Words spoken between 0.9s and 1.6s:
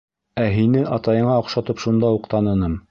атайыңа